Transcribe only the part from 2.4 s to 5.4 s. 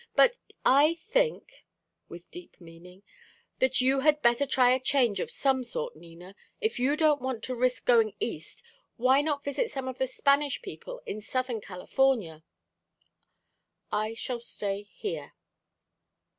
meaning, "that you had better try a change of